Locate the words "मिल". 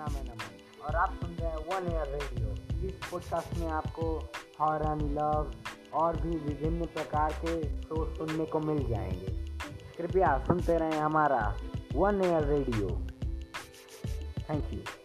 8.60-8.88